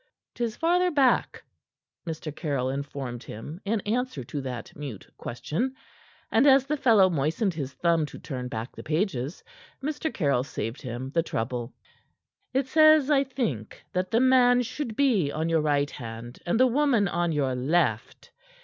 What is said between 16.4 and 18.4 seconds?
and the woman on your left.